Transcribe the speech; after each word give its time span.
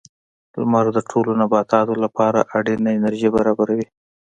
•لمر 0.59 0.85
د 0.95 0.99
ټولو 1.09 1.31
نباتاتو 1.41 1.93
لپاره 2.03 2.39
اړینه 2.57 2.89
انرژي 2.97 3.29
برابروي. 3.35 3.85